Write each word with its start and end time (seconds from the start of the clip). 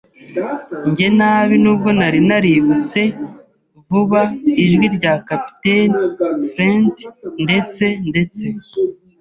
njye 0.89 1.07
nabi, 1.19 1.55
nubwo 1.63 1.89
nari 1.99 2.19
naributse 2.29 2.99
vuba 3.89 4.21
ijwi 4.63 4.85
rya 4.95 5.13
Kapiteni 5.27 5.97
Flint 6.49 6.97
ndetse 7.43 7.85
ndetse 8.09 8.45